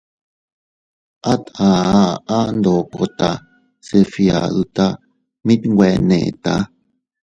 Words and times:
At 1.31 1.43
a 1.67 1.69
aʼa 2.11 2.39
ndokota 2.57 3.29
se 3.87 3.97
fgiaduta, 4.11 4.85
mit 5.45 5.61
nwe 5.73 5.87
neʼta. 6.07 6.53